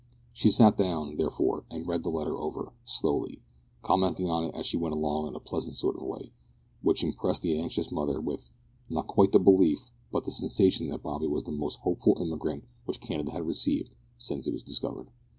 [0.33, 3.43] She sat down, therefore, and read the letter over, slowly,
[3.83, 6.33] commenting on it as she went along in a pleasant sort of way,
[6.81, 8.51] which impressed the anxious mother with,
[8.89, 12.99] not quite the belief, but the sensation that Bobby was the most hopeful immigrant which
[12.99, 15.11] Canada had received since it was discovered.